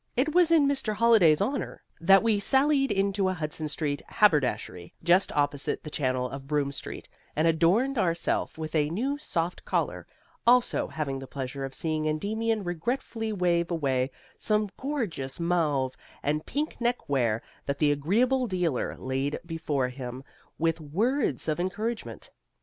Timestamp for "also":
10.47-10.87